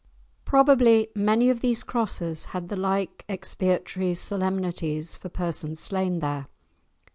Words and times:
Probably 0.45 1.09
many 1.13 1.51
of 1.51 1.61
these 1.61 1.83
crosses 1.83 2.45
had 2.57 2.69
the 2.69 2.75
like 2.75 3.23
expiatory 3.29 4.15
solemnities 4.15 5.15
for 5.15 5.29
persons 5.29 5.79
slain 5.79 6.21
there. 6.21 6.47